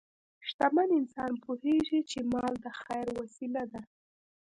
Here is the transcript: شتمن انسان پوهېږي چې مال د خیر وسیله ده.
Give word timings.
شتمن 0.47 0.89
انسان 0.99 1.31
پوهېږي 1.43 1.99
چې 2.11 2.19
مال 2.31 2.53
د 2.65 2.67
خیر 2.81 3.07
وسیله 3.19 3.63
ده. 3.71 3.81